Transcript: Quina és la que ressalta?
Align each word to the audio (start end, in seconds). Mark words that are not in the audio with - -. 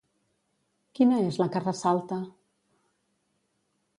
Quina 0.99 1.19
és 1.25 1.37
la 1.41 1.47
que 1.57 1.61
ressalta? 1.65 2.19